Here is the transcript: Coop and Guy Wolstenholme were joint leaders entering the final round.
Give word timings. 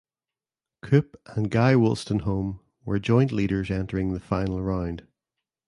Coop 0.81 1.15
and 1.27 1.51
Guy 1.51 1.75
Wolstenholme 1.75 2.59
were 2.85 2.97
joint 2.97 3.31
leaders 3.31 3.69
entering 3.69 4.13
the 4.13 4.19
final 4.19 4.59
round. 4.59 5.05